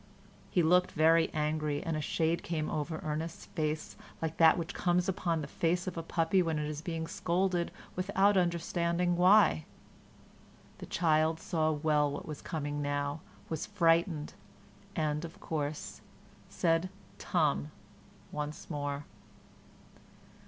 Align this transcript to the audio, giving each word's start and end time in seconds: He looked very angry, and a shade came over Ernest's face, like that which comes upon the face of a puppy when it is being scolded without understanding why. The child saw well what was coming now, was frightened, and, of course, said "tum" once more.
He 0.49 0.63
looked 0.63 0.93
very 0.93 1.31
angry, 1.31 1.83
and 1.83 1.95
a 1.95 2.01
shade 2.01 2.41
came 2.41 2.71
over 2.71 2.99
Ernest's 3.03 3.45
face, 3.45 3.95
like 4.19 4.37
that 4.37 4.57
which 4.57 4.73
comes 4.73 5.07
upon 5.07 5.41
the 5.41 5.47
face 5.47 5.85
of 5.85 5.95
a 5.95 6.01
puppy 6.01 6.41
when 6.41 6.57
it 6.57 6.67
is 6.67 6.81
being 6.81 7.05
scolded 7.05 7.69
without 7.95 8.35
understanding 8.35 9.15
why. 9.15 9.65
The 10.79 10.87
child 10.87 11.39
saw 11.39 11.71
well 11.71 12.09
what 12.11 12.27
was 12.27 12.41
coming 12.41 12.81
now, 12.81 13.21
was 13.47 13.67
frightened, 13.67 14.33
and, 14.95 15.23
of 15.23 15.39
course, 15.39 16.01
said 16.49 16.89
"tum" 17.19 17.69
once 18.31 18.71
more. 18.71 19.05